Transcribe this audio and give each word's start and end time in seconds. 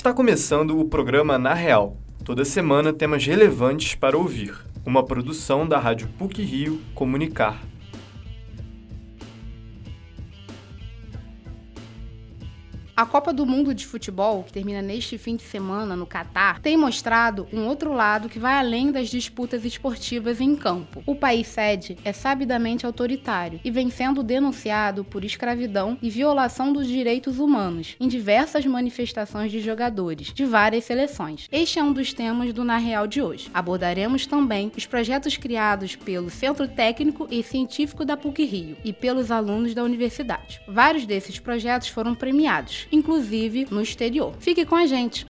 Está 0.00 0.14
começando 0.14 0.80
o 0.80 0.86
programa 0.86 1.38
Na 1.38 1.52
Real. 1.52 1.94
Toda 2.24 2.42
semana 2.42 2.90
temas 2.90 3.26
relevantes 3.26 3.94
para 3.94 4.16
ouvir. 4.16 4.54
Uma 4.82 5.04
produção 5.04 5.68
da 5.68 5.78
Rádio 5.78 6.08
PUC 6.18 6.42
Rio 6.42 6.80
Comunicar. 6.94 7.69
A 13.00 13.06
Copa 13.06 13.32
do 13.32 13.46
Mundo 13.46 13.72
de 13.72 13.86
Futebol, 13.86 14.42
que 14.42 14.52
termina 14.52 14.82
neste 14.82 15.16
fim 15.16 15.34
de 15.34 15.42
semana 15.42 15.96
no 15.96 16.04
Catar, 16.04 16.60
tem 16.60 16.76
mostrado 16.76 17.48
um 17.50 17.64
outro 17.64 17.94
lado 17.94 18.28
que 18.28 18.38
vai 18.38 18.58
além 18.58 18.92
das 18.92 19.08
disputas 19.08 19.64
esportivas 19.64 20.38
em 20.38 20.54
campo. 20.54 21.02
O 21.06 21.14
país 21.14 21.46
sede 21.46 21.96
é 22.04 22.12
sabidamente 22.12 22.84
autoritário 22.84 23.58
e 23.64 23.70
vem 23.70 23.88
sendo 23.88 24.22
denunciado 24.22 25.02
por 25.02 25.24
escravidão 25.24 25.96
e 26.02 26.10
violação 26.10 26.74
dos 26.74 26.86
direitos 26.86 27.38
humanos 27.38 27.96
em 27.98 28.06
diversas 28.06 28.66
manifestações 28.66 29.50
de 29.50 29.60
jogadores 29.60 30.30
de 30.30 30.44
várias 30.44 30.84
seleções. 30.84 31.48
Este 31.50 31.78
é 31.78 31.82
um 31.82 31.94
dos 31.94 32.12
temas 32.12 32.52
do 32.52 32.64
Na 32.64 32.76
Real 32.76 33.06
de 33.06 33.22
hoje. 33.22 33.48
Abordaremos 33.54 34.26
também 34.26 34.70
os 34.76 34.84
projetos 34.84 35.38
criados 35.38 35.96
pelo 35.96 36.28
Centro 36.28 36.68
Técnico 36.68 37.26
e 37.30 37.42
Científico 37.42 38.04
da 38.04 38.14
PUC 38.14 38.44
Rio 38.44 38.76
e 38.84 38.92
pelos 38.92 39.30
alunos 39.30 39.72
da 39.72 39.82
universidade. 39.82 40.60
Vários 40.68 41.06
desses 41.06 41.40
projetos 41.40 41.88
foram 41.88 42.14
premiados 42.14 42.89
inclusive 42.90 43.66
no 43.70 43.80
exterior. 43.80 44.34
Fique 44.40 44.64
com 44.64 44.76
a 44.76 44.86
gente! 44.86 45.29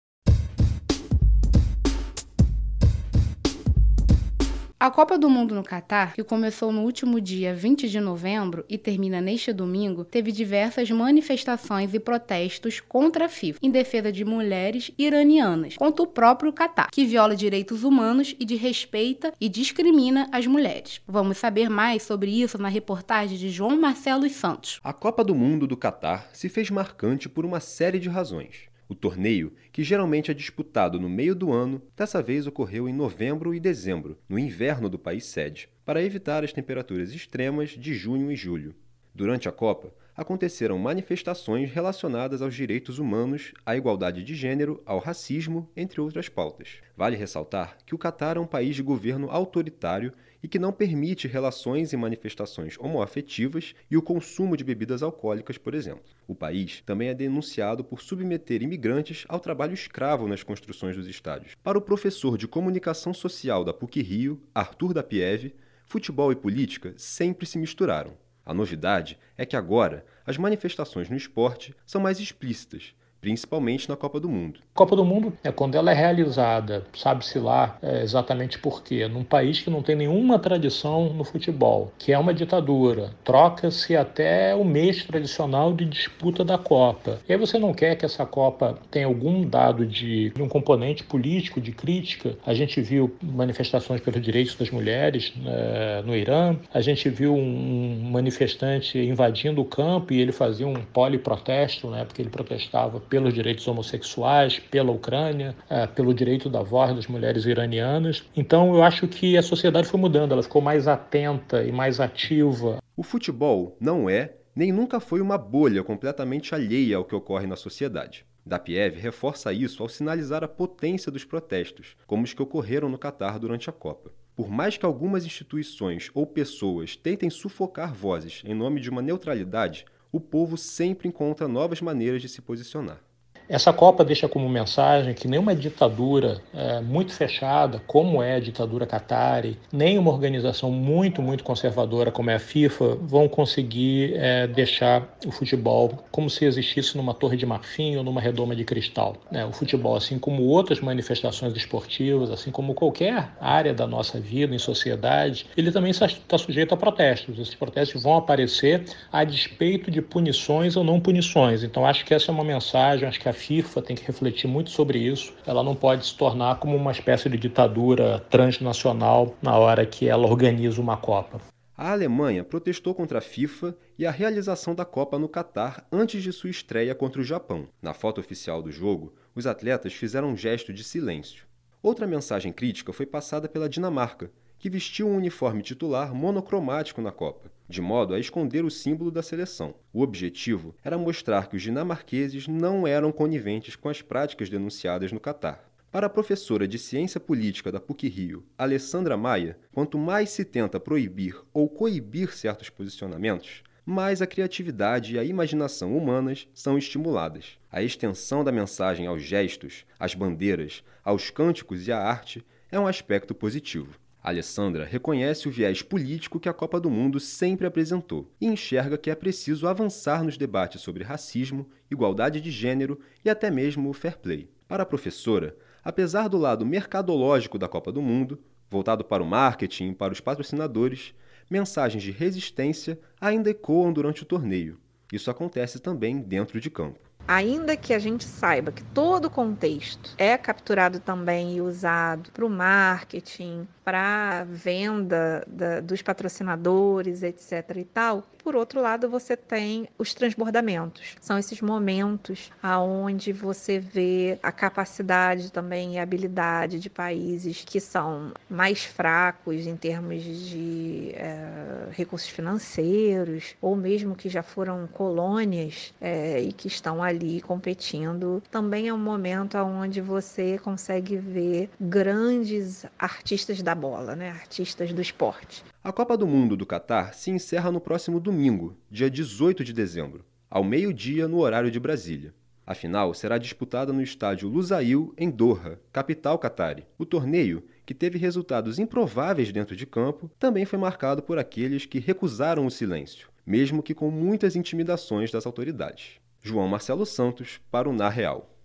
A 4.86 4.90
Copa 4.92 5.18
do 5.18 5.28
Mundo 5.28 5.52
no 5.52 5.64
Catar, 5.64 6.14
que 6.14 6.22
começou 6.22 6.70
no 6.70 6.82
último 6.82 7.20
dia 7.20 7.52
20 7.52 7.88
de 7.88 7.98
novembro 7.98 8.64
e 8.68 8.78
termina 8.78 9.20
neste 9.20 9.52
domingo, 9.52 10.04
teve 10.04 10.30
diversas 10.30 10.88
manifestações 10.92 11.92
e 11.92 11.98
protestos 11.98 12.78
contra 12.78 13.24
a 13.24 13.28
FIFA, 13.28 13.58
em 13.60 13.68
defesa 13.68 14.12
de 14.12 14.24
mulheres 14.24 14.92
iranianas, 14.96 15.76
contra 15.76 16.04
o 16.04 16.06
próprio 16.06 16.52
Catar, 16.52 16.88
que 16.92 17.04
viola 17.04 17.34
direitos 17.34 17.82
humanos 17.82 18.36
e 18.38 18.44
desrespeita 18.44 19.32
e 19.40 19.48
discrimina 19.48 20.28
as 20.30 20.46
mulheres. 20.46 21.00
Vamos 21.04 21.38
saber 21.38 21.68
mais 21.68 22.04
sobre 22.04 22.30
isso 22.30 22.56
na 22.56 22.68
reportagem 22.68 23.36
de 23.36 23.50
João 23.50 23.76
Marcelo 23.76 24.30
Santos. 24.30 24.78
A 24.84 24.92
Copa 24.92 25.24
do 25.24 25.34
Mundo 25.34 25.66
do 25.66 25.76
Catar 25.76 26.30
se 26.32 26.48
fez 26.48 26.70
marcante 26.70 27.28
por 27.28 27.44
uma 27.44 27.58
série 27.58 27.98
de 27.98 28.08
razões. 28.08 28.68
O 28.88 28.94
torneio, 28.94 29.52
que 29.72 29.82
geralmente 29.82 30.30
é 30.30 30.34
disputado 30.34 31.00
no 31.00 31.08
meio 31.08 31.34
do 31.34 31.52
ano, 31.52 31.82
dessa 31.96 32.22
vez 32.22 32.46
ocorreu 32.46 32.88
em 32.88 32.92
novembro 32.92 33.52
e 33.52 33.58
dezembro, 33.58 34.16
no 34.28 34.38
inverno 34.38 34.88
do 34.88 34.98
país 34.98 35.24
sede, 35.24 35.68
para 35.84 36.02
evitar 36.02 36.44
as 36.44 36.52
temperaturas 36.52 37.12
extremas 37.12 37.70
de 37.70 37.94
junho 37.94 38.30
e 38.30 38.36
julho. 38.36 38.74
Durante 39.12 39.48
a 39.48 39.52
Copa, 39.52 39.92
aconteceram 40.16 40.78
manifestações 40.78 41.70
relacionadas 41.70 42.40
aos 42.40 42.54
direitos 42.54 42.98
humanos, 42.98 43.52
à 43.64 43.76
igualdade 43.76 44.24
de 44.24 44.34
gênero, 44.34 44.82
ao 44.86 44.98
racismo, 44.98 45.68
entre 45.76 46.00
outras 46.00 46.28
pautas. 46.28 46.80
Vale 46.96 47.16
ressaltar 47.16 47.76
que 47.84 47.94
o 47.94 47.98
Catar 47.98 48.36
é 48.36 48.40
um 48.40 48.46
país 48.46 48.74
de 48.74 48.82
governo 48.82 49.30
autoritário 49.30 50.12
e 50.42 50.48
que 50.48 50.58
não 50.58 50.72
permite 50.72 51.26
relações 51.26 51.92
e 51.92 51.96
manifestações 51.96 52.76
homoafetivas 52.78 53.74
e 53.90 53.96
o 53.96 54.02
consumo 54.02 54.56
de 54.56 54.64
bebidas 54.64 55.02
alcoólicas, 55.02 55.58
por 55.58 55.74
exemplo. 55.74 56.04
O 56.26 56.34
país 56.34 56.82
também 56.86 57.08
é 57.08 57.14
denunciado 57.14 57.82
por 57.82 58.00
submeter 58.00 58.62
imigrantes 58.62 59.24
ao 59.28 59.40
trabalho 59.40 59.74
escravo 59.74 60.28
nas 60.28 60.42
construções 60.42 60.96
dos 60.96 61.08
estádios. 61.08 61.54
Para 61.62 61.78
o 61.78 61.82
professor 61.82 62.38
de 62.38 62.48
comunicação 62.48 63.12
social 63.12 63.64
da 63.64 63.74
PUC 63.74 64.00
Rio, 64.02 64.40
Arthur 64.54 64.94
da 64.94 65.02
Pieve, 65.02 65.54
futebol 65.84 66.32
e 66.32 66.36
política 66.36 66.94
sempre 66.96 67.46
se 67.46 67.58
misturaram. 67.58 68.25
A 68.46 68.54
novidade 68.54 69.18
é 69.36 69.44
que 69.44 69.56
agora 69.56 70.06
as 70.24 70.38
manifestações 70.38 71.10
no 71.10 71.16
esporte 71.16 71.74
são 71.84 72.00
mais 72.00 72.20
explícitas 72.20 72.94
principalmente 73.20 73.88
na 73.88 73.96
Copa 73.96 74.20
do 74.20 74.28
Mundo. 74.28 74.60
Copa 74.74 74.94
do 74.94 75.04
Mundo 75.04 75.32
é 75.42 75.50
quando 75.50 75.74
ela 75.74 75.90
é 75.90 75.94
realizada, 75.94 76.86
sabe-se 76.94 77.38
lá 77.38 77.78
é, 77.82 78.02
exatamente 78.02 78.58
por 78.58 78.82
quê, 78.82 79.08
num 79.08 79.24
país 79.24 79.60
que 79.60 79.70
não 79.70 79.82
tem 79.82 79.96
nenhuma 79.96 80.38
tradição 80.38 81.12
no 81.12 81.24
futebol, 81.24 81.92
que 81.98 82.12
é 82.12 82.18
uma 82.18 82.34
ditadura, 82.34 83.10
troca-se 83.24 83.96
até 83.96 84.54
o 84.54 84.64
mês 84.64 85.04
tradicional 85.04 85.72
de 85.72 85.86
disputa 85.86 86.44
da 86.44 86.58
Copa. 86.58 87.18
E 87.28 87.32
aí 87.32 87.38
você 87.38 87.58
não 87.58 87.72
quer 87.72 87.96
que 87.96 88.04
essa 88.04 88.26
Copa 88.26 88.78
tenha 88.90 89.06
algum 89.06 89.48
dado 89.48 89.86
de, 89.86 90.30
de 90.30 90.42
um 90.42 90.48
componente 90.48 91.02
político, 91.02 91.60
de 91.60 91.72
crítica. 91.72 92.36
A 92.44 92.52
gente 92.52 92.80
viu 92.80 93.16
manifestações 93.22 94.00
pelos 94.00 94.20
direitos 94.20 94.54
das 94.56 94.70
mulheres 94.70 95.32
é, 95.46 96.02
no 96.04 96.14
Irã, 96.14 96.56
a 96.72 96.80
gente 96.80 97.08
viu 97.08 97.34
um 97.34 98.10
manifestante 98.10 98.98
invadindo 98.98 99.60
o 99.60 99.64
campo 99.64 100.12
e 100.12 100.20
ele 100.20 100.32
fazia 100.32 100.66
um 100.66 100.74
poliprotesto, 100.74 101.88
né, 101.88 102.04
porque 102.04 102.20
ele 102.20 102.30
protestava 102.30 103.00
pelos 103.08 103.32
direitos 103.32 103.66
homossexuais, 103.66 104.58
pela 104.58 104.92
Ucrânia, 104.92 105.54
é, 105.68 105.86
pelo 105.86 106.14
direito 106.14 106.48
da 106.48 106.62
voz 106.62 106.94
das 106.94 107.06
mulheres 107.06 107.44
iranianas. 107.44 108.24
Então 108.36 108.74
eu 108.74 108.82
acho 108.82 109.06
que 109.08 109.36
a 109.36 109.42
sociedade 109.42 109.88
foi 109.88 109.98
mudando, 109.98 110.32
ela 110.32 110.42
ficou 110.42 110.62
mais 110.62 110.86
atenta 110.88 111.62
e 111.62 111.72
mais 111.72 112.00
ativa. 112.00 112.78
O 112.96 113.02
futebol 113.02 113.76
não 113.80 114.08
é 114.08 114.34
nem 114.54 114.72
nunca 114.72 114.98
foi 114.98 115.20
uma 115.20 115.36
bolha 115.36 115.84
completamente 115.84 116.54
alheia 116.54 116.96
ao 116.96 117.04
que 117.04 117.14
ocorre 117.14 117.46
na 117.46 117.56
sociedade. 117.56 118.24
Dapiev 118.44 118.98
reforça 118.98 119.52
isso 119.52 119.82
ao 119.82 119.88
sinalizar 119.88 120.42
a 120.42 120.48
potência 120.48 121.12
dos 121.12 121.24
protestos, 121.24 121.94
como 122.06 122.24
os 122.24 122.32
que 122.32 122.42
ocorreram 122.42 122.88
no 122.88 122.96
Catar 122.96 123.38
durante 123.38 123.68
a 123.68 123.72
Copa. 123.72 124.12
Por 124.34 124.48
mais 124.48 124.76
que 124.76 124.86
algumas 124.86 125.26
instituições 125.26 126.10
ou 126.14 126.26
pessoas 126.26 126.94
tentem 126.94 127.28
sufocar 127.28 127.92
vozes 127.92 128.42
em 128.46 128.54
nome 128.54 128.80
de 128.80 128.88
uma 128.88 129.02
neutralidade, 129.02 129.84
o 130.16 130.20
povo 130.20 130.56
sempre 130.56 131.06
encontra 131.08 131.46
novas 131.46 131.80
maneiras 131.80 132.22
de 132.22 132.28
se 132.28 132.40
posicionar. 132.40 133.05
Essa 133.48 133.72
Copa 133.72 134.04
deixa 134.04 134.28
como 134.28 134.48
mensagem 134.48 135.14
que 135.14 135.28
nenhuma 135.28 135.54
ditadura 135.54 136.40
é, 136.52 136.80
muito 136.80 137.12
fechada, 137.12 137.80
como 137.86 138.20
é 138.20 138.34
a 138.34 138.40
ditadura 138.40 138.86
Qatari, 138.86 139.56
nem 139.72 139.98
uma 139.98 140.10
organização 140.10 140.70
muito, 140.70 141.22
muito 141.22 141.44
conservadora 141.44 142.10
como 142.10 142.30
é 142.30 142.34
a 142.34 142.38
FIFA, 142.40 142.96
vão 143.02 143.28
conseguir 143.28 144.14
é, 144.16 144.48
deixar 144.48 145.16
o 145.24 145.30
futebol 145.30 146.04
como 146.10 146.28
se 146.28 146.44
existisse 146.44 146.96
numa 146.96 147.14
torre 147.14 147.36
de 147.36 147.46
marfim 147.46 147.96
ou 147.96 148.02
numa 148.02 148.20
redoma 148.20 148.56
de 148.56 148.64
cristal. 148.64 149.16
É, 149.32 149.44
o 149.44 149.52
futebol, 149.52 149.94
assim 149.94 150.18
como 150.18 150.42
outras 150.42 150.80
manifestações 150.80 151.54
esportivas, 151.56 152.30
assim 152.30 152.50
como 152.50 152.74
qualquer 152.74 153.30
área 153.40 153.72
da 153.72 153.86
nossa 153.86 154.18
vida 154.18 154.54
em 154.54 154.58
sociedade, 154.58 155.46
ele 155.56 155.70
também 155.70 155.92
está 155.92 156.08
sujeito 156.38 156.74
a 156.74 156.76
protestos. 156.76 157.38
Esses 157.38 157.54
protestos 157.54 158.02
vão 158.02 158.16
aparecer 158.16 158.84
a 159.12 159.22
despeito 159.22 159.90
de 159.90 160.02
punições 160.02 160.76
ou 160.76 160.82
não 160.82 160.98
punições. 160.98 161.62
Então, 161.62 161.86
acho 161.86 162.04
que 162.04 162.12
essa 162.12 162.30
é 162.30 162.34
uma 162.34 162.44
mensagem, 162.44 163.08
acho 163.08 163.20
que 163.20 163.28
a 163.28 163.35
FIFA 163.36 163.82
tem 163.82 163.94
que 163.94 164.04
refletir 164.04 164.48
muito 164.48 164.70
sobre 164.70 164.98
isso. 164.98 165.32
Ela 165.46 165.62
não 165.62 165.76
pode 165.76 166.06
se 166.06 166.16
tornar 166.16 166.58
como 166.58 166.74
uma 166.76 166.90
espécie 166.90 167.28
de 167.28 167.38
ditadura 167.38 168.18
transnacional 168.30 169.36
na 169.40 169.56
hora 169.56 169.86
que 169.86 170.08
ela 170.08 170.26
organiza 170.26 170.80
uma 170.80 170.96
Copa. 170.96 171.40
A 171.76 171.92
Alemanha 171.92 172.42
protestou 172.42 172.94
contra 172.94 173.18
a 173.18 173.20
FIFA 173.20 173.76
e 173.98 174.06
a 174.06 174.10
realização 174.10 174.74
da 174.74 174.84
Copa 174.84 175.18
no 175.18 175.28
Catar 175.28 175.86
antes 175.92 176.22
de 176.22 176.32
sua 176.32 176.48
estreia 176.48 176.94
contra 176.94 177.20
o 177.20 177.24
Japão. 177.24 177.68
Na 177.82 177.92
foto 177.92 178.18
oficial 178.18 178.62
do 178.62 178.72
jogo, 178.72 179.14
os 179.34 179.46
atletas 179.46 179.92
fizeram 179.92 180.28
um 180.28 180.36
gesto 180.36 180.72
de 180.72 180.82
silêncio. 180.82 181.44
Outra 181.82 182.06
mensagem 182.06 182.50
crítica 182.50 182.94
foi 182.94 183.04
passada 183.04 183.46
pela 183.46 183.68
Dinamarca, 183.68 184.30
que 184.58 184.70
vestiu 184.70 185.08
um 185.08 185.16
uniforme 185.16 185.62
titular 185.62 186.14
monocromático 186.14 187.02
na 187.02 187.12
Copa, 187.12 187.50
de 187.68 187.80
modo 187.80 188.14
a 188.14 188.18
esconder 188.18 188.64
o 188.64 188.70
símbolo 188.70 189.10
da 189.10 189.22
seleção. 189.22 189.74
O 189.92 190.02
objetivo 190.02 190.74
era 190.82 190.98
mostrar 190.98 191.48
que 191.48 191.56
os 191.56 191.62
dinamarqueses 191.62 192.48
não 192.48 192.86
eram 192.86 193.12
coniventes 193.12 193.76
com 193.76 193.88
as 193.88 194.02
práticas 194.02 194.48
denunciadas 194.48 195.12
no 195.12 195.20
Catar. 195.20 195.64
Para 195.90 196.08
a 196.08 196.10
professora 196.10 196.68
de 196.68 196.78
Ciência 196.78 197.18
Política 197.18 197.72
da 197.72 197.80
PUC-Rio, 197.80 198.44
Alessandra 198.58 199.16
Maia, 199.16 199.58
quanto 199.72 199.96
mais 199.96 200.30
se 200.30 200.44
tenta 200.44 200.78
proibir 200.78 201.40
ou 201.54 201.68
coibir 201.68 202.34
certos 202.34 202.68
posicionamentos, 202.68 203.62
mais 203.84 204.20
a 204.20 204.26
criatividade 204.26 205.14
e 205.14 205.18
a 205.18 205.24
imaginação 205.24 205.96
humanas 205.96 206.48
são 206.52 206.76
estimuladas. 206.76 207.56
A 207.70 207.82
extensão 207.82 208.42
da 208.42 208.50
mensagem 208.50 209.06
aos 209.06 209.22
gestos, 209.22 209.86
às 209.98 210.12
bandeiras, 210.12 210.82
aos 211.04 211.30
cânticos 211.30 211.86
e 211.86 211.92
à 211.92 211.98
arte 211.98 212.44
é 212.70 212.80
um 212.80 212.86
aspecto 212.86 213.32
positivo. 213.32 213.96
Alessandra 214.26 214.84
reconhece 214.84 215.46
o 215.46 215.52
viés 215.52 215.82
político 215.82 216.40
que 216.40 216.48
a 216.48 216.52
Copa 216.52 216.80
do 216.80 216.90
Mundo 216.90 217.20
sempre 217.20 217.64
apresentou 217.64 218.28
e 218.40 218.46
enxerga 218.46 218.98
que 218.98 219.08
é 219.08 219.14
preciso 219.14 219.68
avançar 219.68 220.24
nos 220.24 220.36
debates 220.36 220.80
sobre 220.80 221.04
racismo, 221.04 221.70
igualdade 221.88 222.40
de 222.40 222.50
gênero 222.50 222.98
e 223.24 223.30
até 223.30 223.52
mesmo 223.52 223.88
o 223.88 223.92
fair 223.92 224.18
play. 224.18 224.50
Para 224.66 224.82
a 224.82 224.86
professora, 224.86 225.56
apesar 225.84 226.26
do 226.26 226.36
lado 226.38 226.66
mercadológico 226.66 227.56
da 227.56 227.68
Copa 227.68 227.92
do 227.92 228.02
Mundo, 228.02 228.36
voltado 228.68 229.04
para 229.04 229.22
o 229.22 229.26
marketing 229.26 229.90
e 229.90 229.94
para 229.94 230.12
os 230.12 230.18
patrocinadores, 230.18 231.14
mensagens 231.48 232.02
de 232.02 232.10
resistência 232.10 232.98
ainda 233.20 233.50
ecoam 233.50 233.92
durante 233.92 234.24
o 234.24 234.26
torneio. 234.26 234.80
Isso 235.12 235.30
acontece 235.30 235.78
também 235.78 236.18
dentro 236.18 236.60
de 236.60 236.68
campo 236.68 236.98
ainda 237.28 237.76
que 237.76 237.92
a 237.92 237.98
gente 237.98 238.24
saiba 238.24 238.70
que 238.70 238.84
todo 238.84 239.24
o 239.24 239.30
contexto 239.30 240.14
é 240.16 240.36
capturado 240.38 241.00
também 241.00 241.56
e 241.56 241.60
usado 241.60 242.30
para 242.30 242.46
o 242.46 242.50
marketing, 242.50 243.66
para 243.86 244.42
venda 244.42 245.46
da, 245.46 245.78
dos 245.80 246.02
patrocinadores, 246.02 247.22
etc. 247.22 247.76
e 247.76 247.84
tal. 247.84 248.24
Por 248.42 248.56
outro 248.56 248.80
lado, 248.80 249.08
você 249.08 249.36
tem 249.36 249.88
os 249.96 250.12
transbordamentos. 250.12 251.14
São 251.20 251.38
esses 251.38 251.60
momentos 251.60 252.50
aonde 252.60 253.32
você 253.32 253.78
vê 253.78 254.38
a 254.42 254.50
capacidade 254.50 255.52
também 255.52 255.94
e 255.94 255.98
habilidade 255.98 256.80
de 256.80 256.90
países 256.90 257.62
que 257.64 257.80
são 257.80 258.32
mais 258.50 258.84
fracos 258.84 259.66
em 259.66 259.76
termos 259.76 260.22
de 260.22 261.12
é, 261.14 261.88
recursos 261.90 262.28
financeiros, 262.28 263.54
ou 263.60 263.76
mesmo 263.76 264.16
que 264.16 264.28
já 264.28 264.42
foram 264.42 264.88
colônias 264.88 265.94
é, 266.00 266.40
e 266.40 266.52
que 266.52 266.66
estão 266.66 267.02
ali 267.02 267.40
competindo. 267.40 268.42
Também 268.50 268.88
é 268.88 268.94
um 268.94 268.98
momento 268.98 269.56
onde 269.58 270.00
você 270.00 270.58
consegue 270.58 271.16
ver 271.16 271.70
grandes 271.80 272.84
artistas 272.98 273.62
da 273.62 273.75
bola, 273.76 274.16
né? 274.16 274.30
artistas 274.30 274.92
do 274.92 275.00
esporte. 275.00 275.62
A 275.84 275.92
Copa 275.92 276.16
do 276.16 276.26
Mundo 276.26 276.56
do 276.56 276.66
Catar 276.66 277.14
se 277.14 277.30
encerra 277.30 277.70
no 277.70 277.80
próximo 277.80 278.18
domingo, 278.18 278.76
dia 278.90 279.08
18 279.08 279.62
de 279.62 279.72
dezembro, 279.72 280.24
ao 280.50 280.64
meio-dia 280.64 281.28
no 281.28 281.38
horário 281.38 281.70
de 281.70 281.78
Brasília. 281.78 282.34
A 282.66 282.74
final 282.74 283.14
será 283.14 283.38
disputada 283.38 283.92
no 283.92 284.02
estádio 284.02 284.48
Lusail, 284.48 285.14
em 285.16 285.30
Doha, 285.30 285.78
capital 285.92 286.36
catari. 286.36 286.84
O 286.98 287.06
torneio, 287.06 287.62
que 287.84 287.94
teve 287.94 288.18
resultados 288.18 288.80
improváveis 288.80 289.52
dentro 289.52 289.76
de 289.76 289.86
campo, 289.86 290.28
também 290.36 290.64
foi 290.64 290.76
marcado 290.76 291.22
por 291.22 291.38
aqueles 291.38 291.86
que 291.86 292.00
recusaram 292.00 292.66
o 292.66 292.70
silêncio, 292.70 293.28
mesmo 293.46 293.84
que 293.84 293.94
com 293.94 294.10
muitas 294.10 294.56
intimidações 294.56 295.30
das 295.30 295.46
autoridades. 295.46 296.18
João 296.42 296.66
Marcelo 296.66 297.06
Santos, 297.06 297.60
para 297.70 297.88
o 297.88 297.92
Na 297.92 298.08
Real. 298.08 298.55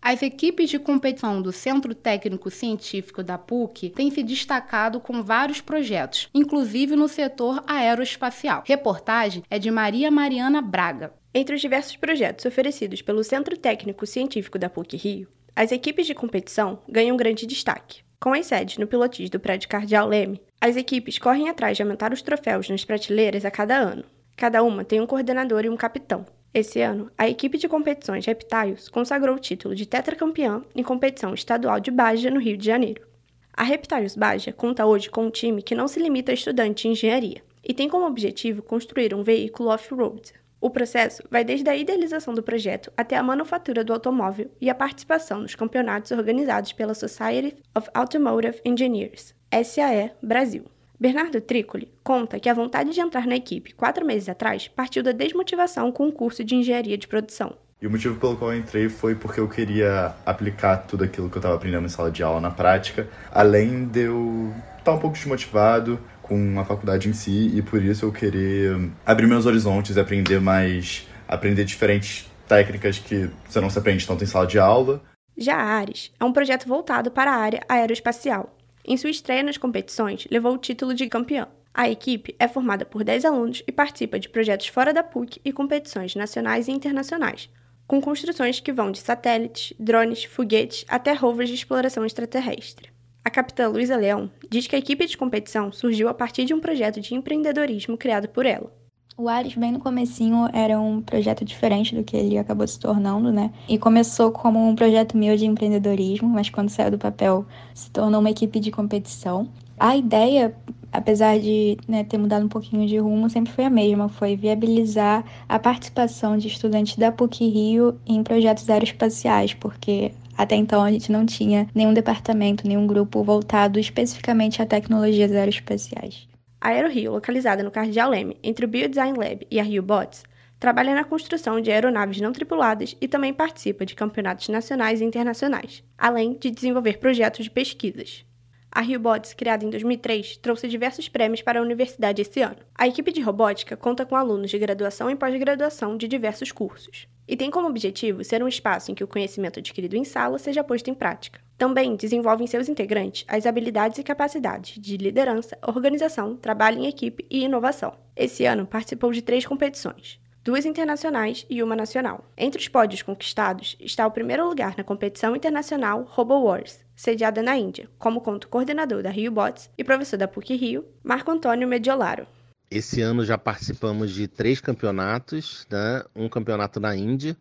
As 0.00 0.22
equipes 0.22 0.70
de 0.70 0.78
competição 0.78 1.42
do 1.42 1.52
Centro 1.52 1.94
Técnico 1.94 2.50
Científico 2.50 3.22
da 3.22 3.36
PUC 3.36 3.90
têm 3.90 4.10
se 4.10 4.22
destacado 4.22 5.00
com 5.00 5.22
vários 5.22 5.60
projetos, 5.60 6.30
inclusive 6.32 6.94
no 6.94 7.08
setor 7.08 7.62
aeroespacial. 7.66 8.62
Reportagem 8.64 9.42
é 9.50 9.58
de 9.58 9.70
Maria 9.70 10.10
Mariana 10.10 10.62
Braga. 10.62 11.12
Entre 11.34 11.54
os 11.54 11.60
diversos 11.60 11.96
projetos 11.96 12.46
oferecidos 12.46 13.02
pelo 13.02 13.24
Centro 13.24 13.56
Técnico 13.56 14.06
Científico 14.06 14.58
da 14.58 14.70
PUC 14.70 14.96
Rio, 14.96 15.28
as 15.54 15.72
equipes 15.72 16.06
de 16.06 16.14
competição 16.14 16.78
ganham 16.88 17.16
grande 17.16 17.44
destaque. 17.44 18.02
Com 18.20 18.32
as 18.32 18.46
sedes 18.46 18.78
no 18.78 18.86
pilotis 18.86 19.28
do 19.28 19.38
prédio 19.38 19.68
Cardeal 19.68 20.08
Leme, 20.08 20.40
as 20.60 20.76
equipes 20.76 21.18
correm 21.18 21.48
atrás 21.48 21.76
de 21.76 21.82
aumentar 21.82 22.12
os 22.12 22.22
troféus 22.22 22.68
nas 22.68 22.84
prateleiras 22.84 23.44
a 23.44 23.50
cada 23.50 23.76
ano. 23.76 24.04
Cada 24.36 24.62
uma 24.62 24.84
tem 24.84 25.00
um 25.00 25.06
coordenador 25.06 25.64
e 25.64 25.68
um 25.68 25.76
capitão, 25.76 26.24
esse 26.52 26.80
ano, 26.80 27.10
a 27.16 27.28
equipe 27.28 27.58
de 27.58 27.68
competições 27.68 28.24
Reptiles 28.24 28.88
consagrou 28.88 29.36
o 29.36 29.38
título 29.38 29.74
de 29.74 29.84
tetracampeã 29.84 30.62
em 30.74 30.82
competição 30.82 31.34
estadual 31.34 31.78
de 31.78 31.90
Baja, 31.90 32.30
no 32.30 32.40
Rio 32.40 32.56
de 32.56 32.64
Janeiro. 32.64 33.06
A 33.52 33.62
Reptiles 33.62 34.16
Baja 34.16 34.52
conta 34.52 34.86
hoje 34.86 35.10
com 35.10 35.26
um 35.26 35.30
time 35.30 35.62
que 35.62 35.74
não 35.74 35.86
se 35.86 36.00
limita 36.00 36.32
a 36.32 36.34
estudante 36.34 36.82
de 36.82 36.88
engenharia 36.88 37.42
e 37.62 37.74
tem 37.74 37.88
como 37.88 38.06
objetivo 38.06 38.62
construir 38.62 39.14
um 39.14 39.22
veículo 39.22 39.68
off-road. 39.68 40.32
O 40.60 40.70
processo 40.70 41.22
vai 41.30 41.44
desde 41.44 41.68
a 41.68 41.76
idealização 41.76 42.34
do 42.34 42.42
projeto 42.42 42.90
até 42.96 43.16
a 43.16 43.22
manufatura 43.22 43.84
do 43.84 43.92
automóvel 43.92 44.50
e 44.60 44.70
a 44.70 44.74
participação 44.74 45.40
nos 45.40 45.54
campeonatos 45.54 46.10
organizados 46.10 46.72
pela 46.72 46.94
Society 46.94 47.56
of 47.76 47.88
Automotive 47.94 48.60
Engineers, 48.64 49.34
SAE 49.52 50.12
Brasil. 50.22 50.64
Bernardo 51.00 51.40
Tricoli 51.40 51.88
conta 52.02 52.40
que 52.40 52.48
a 52.48 52.54
vontade 52.54 52.92
de 52.92 53.00
entrar 53.00 53.24
na 53.24 53.36
equipe 53.36 53.72
quatro 53.72 54.04
meses 54.04 54.28
atrás 54.28 54.66
partiu 54.66 55.00
da 55.00 55.12
desmotivação 55.12 55.92
com 55.92 56.08
o 56.08 56.12
curso 56.12 56.42
de 56.42 56.56
engenharia 56.56 56.98
de 56.98 57.06
produção. 57.06 57.54
E 57.80 57.86
o 57.86 57.90
motivo 57.90 58.18
pelo 58.18 58.36
qual 58.36 58.52
eu 58.52 58.58
entrei 58.58 58.88
foi 58.88 59.14
porque 59.14 59.38
eu 59.38 59.48
queria 59.48 60.12
aplicar 60.26 60.78
tudo 60.78 61.04
aquilo 61.04 61.30
que 61.30 61.36
eu 61.36 61.38
estava 61.38 61.54
aprendendo 61.54 61.86
em 61.86 61.88
sala 61.88 62.10
de 62.10 62.24
aula 62.24 62.40
na 62.40 62.50
prática, 62.50 63.06
além 63.30 63.86
de 63.86 64.00
eu 64.00 64.52
estar 64.76 64.92
um 64.92 64.98
pouco 64.98 65.16
desmotivado 65.16 66.00
com 66.20 66.58
a 66.58 66.64
faculdade 66.64 67.08
em 67.08 67.12
si 67.12 67.56
e 67.56 67.62
por 67.62 67.80
isso 67.80 68.04
eu 68.04 68.10
querer 68.10 68.90
abrir 69.06 69.28
meus 69.28 69.46
horizontes 69.46 69.94
e 69.94 70.00
aprender 70.00 70.40
mais, 70.40 71.06
aprender 71.28 71.64
diferentes 71.64 72.28
técnicas 72.48 72.98
que 72.98 73.30
você 73.48 73.60
não 73.60 73.70
se 73.70 73.78
aprende 73.78 74.04
tanto 74.04 74.24
em 74.24 74.26
sala 74.26 74.48
de 74.48 74.58
aula. 74.58 75.00
Já 75.36 75.54
a 75.54 75.64
Ares 75.64 76.10
é 76.18 76.24
um 76.24 76.32
projeto 76.32 76.66
voltado 76.66 77.12
para 77.12 77.30
a 77.30 77.36
área 77.36 77.60
aeroespacial 77.68 78.57
em 78.88 78.96
sua 78.96 79.10
estreia 79.10 79.42
nas 79.42 79.58
competições, 79.58 80.26
levou 80.30 80.54
o 80.54 80.58
título 80.58 80.94
de 80.94 81.08
campeão. 81.08 81.46
A 81.74 81.88
equipe 81.88 82.34
é 82.38 82.48
formada 82.48 82.84
por 82.84 83.04
10 83.04 83.24
alunos 83.24 83.62
e 83.66 83.70
participa 83.70 84.18
de 84.18 84.28
projetos 84.28 84.66
fora 84.68 84.92
da 84.92 85.04
PUC 85.04 85.40
e 85.44 85.52
competições 85.52 86.16
nacionais 86.16 86.66
e 86.66 86.72
internacionais, 86.72 87.50
com 87.86 88.00
construções 88.00 88.58
que 88.60 88.72
vão 88.72 88.90
de 88.90 88.98
satélites, 88.98 89.74
drones, 89.78 90.24
foguetes 90.24 90.84
até 90.88 91.12
rovers 91.12 91.50
de 91.50 91.54
exploração 91.54 92.04
extraterrestre. 92.04 92.90
A 93.24 93.30
capitã 93.30 93.68
Luísa 93.68 93.96
Leão 93.96 94.30
diz 94.50 94.66
que 94.66 94.74
a 94.74 94.78
equipe 94.78 95.06
de 95.06 95.16
competição 95.16 95.70
surgiu 95.70 96.08
a 96.08 96.14
partir 96.14 96.44
de 96.44 96.54
um 96.54 96.60
projeto 96.60 97.00
de 97.00 97.14
empreendedorismo 97.14 97.96
criado 97.96 98.28
por 98.28 98.46
ela. 98.46 98.72
O 99.20 99.28
Ares, 99.28 99.56
bem 99.56 99.72
no 99.72 99.80
comecinho, 99.80 100.48
era 100.52 100.80
um 100.80 101.02
projeto 101.02 101.44
diferente 101.44 101.92
do 101.92 102.04
que 102.04 102.16
ele 102.16 102.38
acabou 102.38 102.64
se 102.68 102.78
tornando, 102.78 103.32
né? 103.32 103.50
E 103.68 103.76
começou 103.76 104.30
como 104.30 104.64
um 104.64 104.76
projeto 104.76 105.16
meu 105.16 105.36
de 105.36 105.44
empreendedorismo, 105.44 106.28
mas 106.28 106.48
quando 106.48 106.68
saiu 106.68 106.92
do 106.92 106.98
papel 106.98 107.44
se 107.74 107.90
tornou 107.90 108.20
uma 108.20 108.30
equipe 108.30 108.60
de 108.60 108.70
competição. 108.70 109.48
A 109.76 109.96
ideia, 109.96 110.54
apesar 110.92 111.36
de 111.40 111.76
né, 111.88 112.04
ter 112.04 112.16
mudado 112.16 112.46
um 112.46 112.48
pouquinho 112.48 112.86
de 112.86 112.96
rumo, 112.98 113.28
sempre 113.28 113.52
foi 113.52 113.64
a 113.64 113.70
mesma, 113.70 114.08
foi 114.08 114.36
viabilizar 114.36 115.24
a 115.48 115.58
participação 115.58 116.38
de 116.38 116.46
estudantes 116.46 116.96
da 116.96 117.10
PUC-Rio 117.10 117.98
em 118.06 118.22
projetos 118.22 118.70
aeroespaciais, 118.70 119.52
porque 119.52 120.12
até 120.36 120.54
então 120.54 120.80
a 120.80 120.92
gente 120.92 121.10
não 121.10 121.26
tinha 121.26 121.66
nenhum 121.74 121.92
departamento, 121.92 122.68
nenhum 122.68 122.86
grupo 122.86 123.24
voltado 123.24 123.80
especificamente 123.80 124.62
a 124.62 124.66
tecnologias 124.66 125.32
aeroespaciais. 125.32 126.28
A 126.60 126.68
AeroRio, 126.70 127.12
localizada 127.12 127.62
no 127.62 127.70
Cardeal 127.70 128.10
Leme, 128.10 128.36
entre 128.42 128.64
o 128.64 128.68
Biodesign 128.68 129.16
Lab 129.16 129.46
e 129.50 129.60
a 129.60 129.62
Rio 129.62 129.82
Bots, 129.82 130.24
trabalha 130.58 130.94
na 130.94 131.04
construção 131.04 131.60
de 131.60 131.70
aeronaves 131.70 132.20
não 132.20 132.32
tripuladas 132.32 132.96
e 133.00 133.06
também 133.06 133.32
participa 133.32 133.86
de 133.86 133.94
campeonatos 133.94 134.48
nacionais 134.48 135.00
e 135.00 135.04
internacionais, 135.04 135.84
além 135.96 136.36
de 136.36 136.50
desenvolver 136.50 136.98
projetos 136.98 137.44
de 137.44 137.50
pesquisas. 137.50 138.24
A 138.70 138.82
RioBots, 138.82 139.32
criada 139.32 139.64
em 139.64 139.70
2003, 139.70 140.36
trouxe 140.36 140.68
diversos 140.68 141.08
prêmios 141.08 141.40
para 141.40 141.58
a 141.58 141.62
universidade 141.62 142.20
esse 142.20 142.42
ano. 142.42 142.58
A 142.74 142.86
equipe 142.86 143.10
de 143.10 143.20
robótica 143.20 143.76
conta 143.76 144.04
com 144.04 144.14
alunos 144.14 144.50
de 144.50 144.58
graduação 144.58 145.10
e 145.10 145.16
pós-graduação 145.16 145.96
de 145.96 146.06
diversos 146.06 146.52
cursos, 146.52 147.08
e 147.26 147.36
tem 147.36 147.50
como 147.50 147.68
objetivo 147.68 148.22
ser 148.22 148.42
um 148.42 148.48
espaço 148.48 148.90
em 148.90 148.94
que 148.94 149.02
o 149.02 149.08
conhecimento 149.08 149.58
adquirido 149.58 149.96
em 149.96 150.04
sala 150.04 150.38
seja 150.38 150.62
posto 150.62 150.90
em 150.90 150.94
prática. 150.94 151.40
Também 151.58 151.96
desenvolve 151.96 152.44
em 152.44 152.46
seus 152.46 152.68
integrantes 152.68 153.24
as 153.26 153.44
habilidades 153.44 153.98
e 153.98 154.04
capacidades 154.04 154.80
de 154.80 154.96
liderança, 154.96 155.58
organização, 155.60 156.36
trabalho 156.36 156.78
em 156.78 156.86
equipe 156.86 157.26
e 157.28 157.44
inovação. 157.44 157.98
Esse 158.14 158.44
ano 158.46 158.64
participou 158.64 159.10
de 159.10 159.22
três 159.22 159.44
competições, 159.44 160.20
duas 160.44 160.64
internacionais 160.64 161.44
e 161.50 161.60
uma 161.60 161.74
nacional. 161.74 162.24
Entre 162.36 162.60
os 162.60 162.68
pódios 162.68 163.02
conquistados 163.02 163.76
está 163.80 164.06
o 164.06 164.10
primeiro 164.12 164.48
lugar 164.48 164.76
na 164.78 164.84
competição 164.84 165.34
internacional 165.34 166.04
Robo 166.08 166.40
Wars, 166.44 166.78
sediada 166.94 167.42
na 167.42 167.56
Índia, 167.56 167.88
como 167.98 168.20
conta 168.20 168.46
coordenador 168.46 169.02
da 169.02 169.10
Rio 169.10 169.32
Bots 169.32 169.68
e 169.76 169.82
professor 169.82 170.16
da 170.16 170.28
PUC 170.28 170.54
Rio, 170.54 170.84
Marco 171.02 171.32
Antônio 171.32 171.66
Mediolaro. 171.66 172.24
Esse 172.70 173.00
ano 173.00 173.24
já 173.24 173.36
participamos 173.36 174.12
de 174.12 174.28
três 174.28 174.60
campeonatos, 174.60 175.66
né? 175.68 176.04
um 176.14 176.28
campeonato 176.28 176.78
na 176.78 176.94
Índia, 176.94 177.36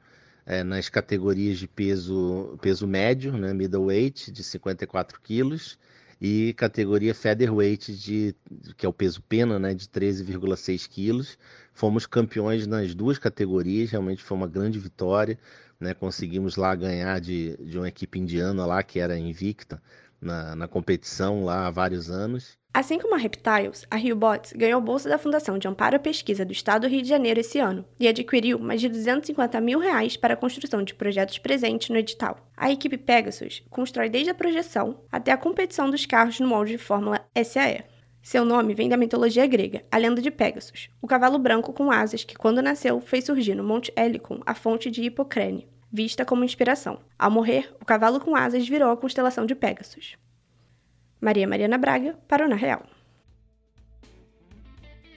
é, 0.47 0.63
nas 0.63 0.87
categorias 0.87 1.59
de 1.59 1.67
peso, 1.67 2.57
peso 2.61 2.87
médio, 2.87 3.33
né, 3.37 3.53
middleweight, 3.53 4.31
de 4.31 4.41
54 4.41 5.19
quilos, 5.21 5.77
e 6.21 6.53
categoria 6.53 7.13
featherweight, 7.13 7.93
de, 7.93 8.33
que 8.77 8.85
é 8.85 8.89
o 8.89 8.93
peso 8.93 9.21
pena, 9.21 9.59
né, 9.59 9.73
de 9.73 9.87
13,6 9.87 10.87
quilos. 10.87 11.37
Fomos 11.73 12.05
campeões 12.07 12.65
nas 12.65 12.95
duas 12.95 13.19
categorias, 13.19 13.91
realmente 13.91 14.23
foi 14.23 14.37
uma 14.37 14.47
grande 14.47 14.79
vitória. 14.79 15.37
Né, 15.79 15.93
conseguimos 15.93 16.55
lá 16.55 16.73
ganhar 16.73 17.19
de, 17.19 17.55
de 17.57 17.77
uma 17.77 17.87
equipe 17.87 18.17
indiana 18.17 18.65
lá, 18.65 18.81
que 18.81 18.99
era 18.99 19.15
invicta 19.19 19.79
na, 20.21 20.55
na 20.55 20.67
competição 20.67 21.43
lá 21.43 21.67
há 21.67 21.71
vários 21.71 22.09
anos. 22.09 22.57
Assim 22.73 22.99
como 22.99 23.15
a 23.15 23.17
Reptiles, 23.17 23.87
a 23.89 23.95
RioBots 23.95 24.53
ganhou 24.53 24.79
bolsa 24.79 25.09
da 25.09 25.17
Fundação 25.17 25.57
de 25.57 25.67
Amparo 25.67 25.95
à 25.95 25.99
Pesquisa 25.99 26.45
do 26.45 26.51
Estado 26.51 26.87
do 26.87 26.91
Rio 26.91 27.01
de 27.01 27.09
Janeiro 27.09 27.39
esse 27.39 27.57
ano 27.57 27.83
e 27.99 28.07
adquiriu 28.07 28.59
mais 28.59 28.79
de 28.79 28.87
250 28.87 29.59
mil 29.61 29.79
reais 29.79 30.15
para 30.15 30.35
a 30.35 30.37
construção 30.37 30.83
de 30.83 30.93
projetos 30.93 31.39
presentes 31.39 31.89
no 31.89 31.97
edital. 31.97 32.37
A 32.55 32.71
equipe 32.71 32.97
Pegasus 32.97 33.63
constrói 33.69 34.09
desde 34.09 34.29
a 34.29 34.35
projeção 34.35 35.01
até 35.11 35.31
a 35.31 35.37
competição 35.37 35.89
dos 35.89 36.05
carros 36.05 36.39
no 36.39 36.47
molde 36.47 36.73
de 36.73 36.77
Fórmula 36.77 37.25
SAE. 37.43 37.83
Seu 38.21 38.43
nome 38.43 38.75
vem 38.75 38.89
da 38.89 38.97
mitologia 38.97 39.47
grega, 39.47 39.83
a 39.89 39.97
lenda 39.97 40.21
de 40.21 40.29
Pegasus, 40.29 40.89
o 41.01 41.07
cavalo 41.07 41.39
branco 41.39 41.71
com 41.73 41.89
asas 41.89 42.23
que, 42.25 42.35
quando 42.35 42.61
nasceu, 42.61 42.99
fez 42.99 43.23
surgir 43.23 43.55
no 43.55 43.63
Monte 43.63 43.91
Helicon 43.97 44.41
a 44.45 44.53
fonte 44.53 44.91
de 44.91 45.01
Hipocrene, 45.01 45.67
vista 45.91 46.25
como 46.25 46.43
inspiração. 46.43 46.99
Ao 47.17 47.31
morrer, 47.31 47.73
o 47.81 47.85
cavalo 47.85 48.19
com 48.19 48.35
asas 48.35 48.67
virou 48.67 48.91
a 48.91 48.97
constelação 48.97 49.45
de 49.45 49.55
Pegasus. 49.55 50.17
Maria 51.19 51.47
Mariana 51.47 51.77
Braga, 51.77 52.17
para 52.27 52.45
o 52.45 52.49
Na 52.49 52.55
Real. 52.55 52.85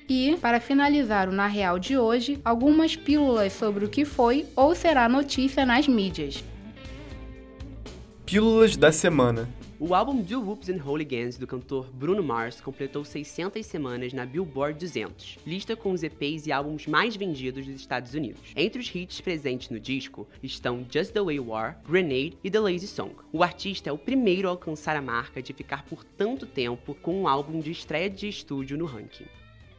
E, 0.09 0.37
para 0.41 0.61
finalizar 0.61 1.29
o 1.29 1.33
Na 1.33 1.47
Real 1.47 1.79
de 1.79 1.97
hoje, 1.97 2.41
algumas 2.45 2.97
pílulas 2.97 3.53
sobre 3.53 3.85
o 3.85 3.89
que 3.89 4.05
foi 4.05 4.47
ou 4.57 4.75
será 4.75 5.09
notícia 5.09 5.65
nas 5.65 5.87
mídias. 5.87 6.43
Pílulas 8.27 8.77
da 8.77 8.91
Semana. 8.91 9.49
O 9.83 9.95
álbum 9.95 10.21
Do 10.21 10.43
Whoops 10.43 10.69
and 10.69 10.77
Hooligans 10.77 11.39
do 11.39 11.47
cantor 11.47 11.91
Bruno 11.91 12.23
Mars 12.23 12.61
completou 12.61 13.03
600 13.03 13.65
semanas 13.65 14.13
na 14.13 14.27
Billboard 14.27 14.79
200, 14.79 15.39
lista 15.47 15.75
com 15.75 15.93
os 15.93 16.03
EPs 16.03 16.47
e 16.47 16.53
álbuns 16.53 16.87
mais 16.87 17.17
vendidos 17.17 17.67
dos 17.67 17.77
Estados 17.77 18.13
Unidos. 18.13 18.53
Entre 18.55 18.79
os 18.79 18.95
hits 18.95 19.23
presentes 19.23 19.71
no 19.71 19.81
disco 19.81 20.29
estão 20.43 20.85
Just 20.87 21.15
the 21.15 21.23
Way 21.23 21.37
You 21.37 21.55
Are, 21.55 21.77
Grenade 21.89 22.37
e 22.45 22.51
The 22.51 22.61
Lazy 22.61 22.89
Song. 22.89 23.15
O 23.33 23.43
artista 23.43 23.89
é 23.89 23.93
o 23.93 23.97
primeiro 23.97 24.49
a 24.49 24.51
alcançar 24.51 24.97
a 24.97 25.03
marca 25.03 25.41
de 25.41 25.55
ficar 25.55 25.83
por 25.87 26.05
tanto 26.05 26.45
tempo 26.45 26.95
com 26.97 27.23
um 27.23 27.27
álbum 27.27 27.59
de 27.59 27.71
estreia 27.71 28.11
de 28.11 28.29
estúdio 28.29 28.77
no 28.77 28.85
ranking. 28.85 29.25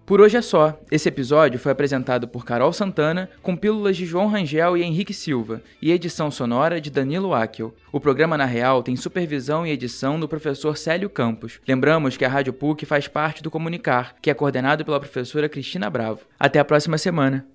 Por 0.06 0.22
hoje 0.22 0.38
é 0.38 0.42
só. 0.42 0.80
Esse 0.92 1.10
episódio 1.10 1.58
foi 1.58 1.72
apresentado 1.72 2.28
por 2.28 2.46
Carol 2.46 2.72
Santana, 2.72 3.28
com 3.42 3.56
pílulas 3.56 3.98
de 3.98 4.06
João 4.06 4.28
Rangel 4.28 4.78
e 4.78 4.84
Henrique 4.84 5.16
Silva, 5.16 5.64
e 5.82 5.92
edição 5.92 6.30
sonora 6.30 6.80
de 6.80 6.92
Danilo 6.92 7.34
Akel. 7.34 7.74
O 7.92 8.00
programa 8.00 8.38
Na 8.38 8.46
Real 8.46 8.84
tem 8.84 8.96
supervisão 8.96 9.66
e 9.66 9.72
edição 9.72 10.20
do 10.20 10.28
professor 10.28 10.78
Célio 10.78 11.10
Campos. 11.10 11.60
Lembramos 11.68 12.18
que 12.18 12.24
a 12.24 12.30
Rádio 12.30 12.54
PUC 12.54 12.86
faz 12.86 13.08
parte 13.08 13.42
do 13.42 13.50
Comunicar, 13.50 14.16
que 14.22 14.30
é 14.30 14.34
coordenado 14.36 14.86
pela 14.86 15.00
professora 15.00 15.50
Cristina 15.50 15.90
Bravo. 15.90 16.22
Até 16.40 16.60
a 16.60 16.66
próxima 16.66 17.00
semana. 17.00 17.48